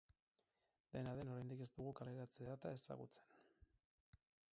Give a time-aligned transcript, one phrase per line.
[0.95, 3.29] Dena den, oraindik ez dugu kaleratze-data ezagutzen.